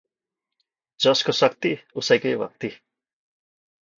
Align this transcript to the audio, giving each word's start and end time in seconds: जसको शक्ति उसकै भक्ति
जसको 0.99 1.31
शक्ति 1.31 1.75
उसकै 1.95 2.35
भक्ति 2.35 2.69